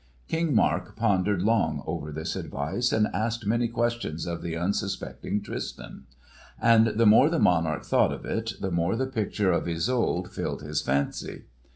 [0.27, 6.05] King Mark pondered long over this advice, and asked many questions of the unsuspecting Tristan;
[6.59, 10.63] and the more the monarch thought of it, the more the picture of Isolde filled
[10.63, 11.43] his fancy.